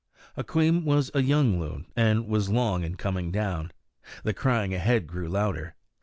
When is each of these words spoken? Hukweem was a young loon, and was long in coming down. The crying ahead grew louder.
Hukweem 0.35 0.83
was 0.83 1.11
a 1.13 1.21
young 1.21 1.59
loon, 1.59 1.85
and 1.95 2.25
was 2.27 2.49
long 2.49 2.83
in 2.83 2.95
coming 2.95 3.29
down. 3.31 3.71
The 4.23 4.33
crying 4.33 4.73
ahead 4.73 5.05
grew 5.05 5.29
louder. 5.29 5.75